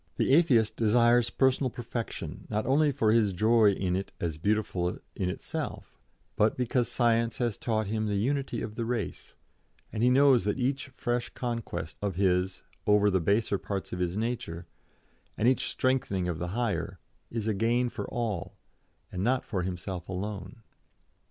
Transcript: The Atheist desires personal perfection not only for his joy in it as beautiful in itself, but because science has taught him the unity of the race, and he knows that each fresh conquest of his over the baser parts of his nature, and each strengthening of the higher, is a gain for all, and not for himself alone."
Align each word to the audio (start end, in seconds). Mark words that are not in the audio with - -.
The 0.17 0.33
Atheist 0.33 0.75
desires 0.75 1.29
personal 1.29 1.69
perfection 1.69 2.47
not 2.49 2.65
only 2.65 2.91
for 2.91 3.11
his 3.11 3.33
joy 3.33 3.69
in 3.71 3.95
it 3.95 4.11
as 4.19 4.39
beautiful 4.39 4.97
in 5.15 5.29
itself, 5.29 5.99
but 6.35 6.57
because 6.57 6.89
science 6.89 7.37
has 7.37 7.55
taught 7.55 7.85
him 7.85 8.07
the 8.07 8.15
unity 8.15 8.63
of 8.63 8.73
the 8.73 8.83
race, 8.85 9.35
and 9.93 10.01
he 10.01 10.09
knows 10.09 10.43
that 10.43 10.57
each 10.57 10.87
fresh 10.87 11.29
conquest 11.29 11.97
of 12.01 12.15
his 12.15 12.63
over 12.87 13.11
the 13.11 13.21
baser 13.21 13.59
parts 13.59 13.93
of 13.93 13.99
his 13.99 14.17
nature, 14.17 14.65
and 15.37 15.47
each 15.47 15.69
strengthening 15.69 16.27
of 16.27 16.39
the 16.39 16.47
higher, 16.57 16.97
is 17.29 17.47
a 17.47 17.53
gain 17.53 17.87
for 17.87 18.07
all, 18.09 18.55
and 19.11 19.23
not 19.23 19.45
for 19.45 19.61
himself 19.61 20.09
alone." 20.09 20.63